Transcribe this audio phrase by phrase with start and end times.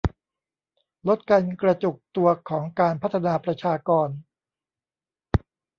[1.07, 4.07] ลดการกระจุกตัวของการพัฒนาประชากร